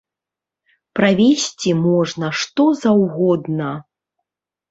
Правезці 0.99 1.69
можна 1.87 2.27
што 2.43 2.65
заўгодна. 2.83 3.69